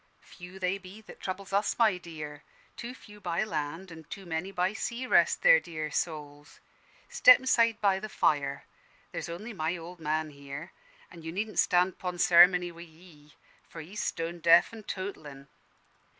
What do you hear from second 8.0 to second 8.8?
fire.